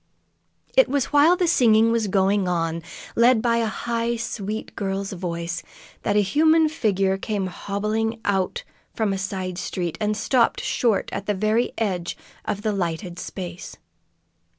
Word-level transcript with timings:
It 0.75 0.89
was 0.89 1.13
while 1.13 1.35
the 1.35 1.45
singing 1.47 1.91
was 1.91 2.07
going 2.07 2.47
on, 2.47 2.81
led 3.15 3.39
by 3.39 3.57
a 3.57 3.67
high, 3.67 4.15
sweet 4.15 4.75
girl's 4.75 5.11
voice, 5.11 5.61
that 6.01 6.15
a 6.15 6.23
human 6.23 6.69
figure 6.69 7.19
came 7.19 7.45
hobbling 7.45 8.19
out 8.25 8.63
from 8.95 9.13
a 9.13 9.19
side 9.19 9.59
street, 9.59 9.99
and 10.01 10.17
stopped 10.17 10.59
short 10.59 11.11
at 11.13 11.27
the 11.27 11.35
very 11.35 11.73
edge 11.77 12.17
of 12.45 12.63
the 12.63 12.71
lighted 12.73 13.19
space. 13.19 13.77